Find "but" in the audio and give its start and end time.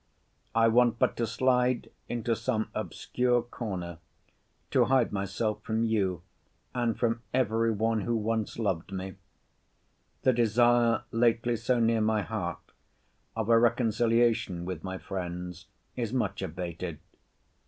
0.97-1.15